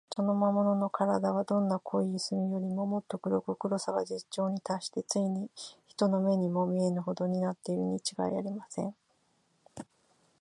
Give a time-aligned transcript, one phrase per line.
[0.15, 5.47] その魔物のからだは、どんな濃い墨よりも、もっと黒く、黒さが絶頂にたっして、ついに
[5.85, 8.95] 人の目にも見えぬほどになっているのにちがいありません。